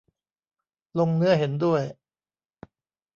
[0.99, 1.81] ลงเนื้อเห็นด้วย